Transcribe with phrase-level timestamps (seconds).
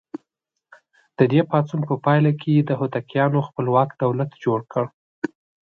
[1.17, 4.85] د دې پاڅون په پایله کې یې د هوتکیانو خپلواک دولت جوړ کړ.